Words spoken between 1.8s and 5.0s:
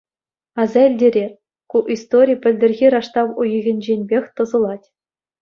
истори пӗлтӗрхи раштав уйӑхӗнченпех тӑсӑлать.